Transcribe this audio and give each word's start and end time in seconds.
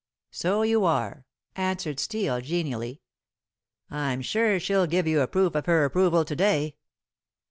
"So 0.31 0.63
you 0.63 0.83
are," 0.85 1.27
answered 1.55 1.99
Steel 1.99 2.41
genially. 2.41 3.01
"I'm 3.91 4.23
sure 4.23 4.59
she'll 4.59 4.87
give 4.87 5.05
you 5.05 5.21
a 5.21 5.27
proof 5.27 5.53
of 5.53 5.67
her 5.67 5.85
approval 5.85 6.25
to 6.25 6.35
day. 6.35 6.75